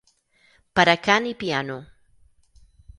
Per 0.79 0.85
a 0.95 0.97
cant 1.09 1.29
i 1.35 1.37
piano. 1.47 1.79